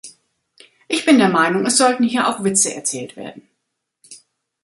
Ich 0.87 1.05
bin 1.05 1.19
der 1.19 1.29
Meinung, 1.29 1.63
es 1.67 1.77
sollten 1.77 2.01
hier 2.01 2.27
auch 2.27 2.43
Witze 2.43 2.73
erzählt 2.73 3.15
werden. 3.15 3.47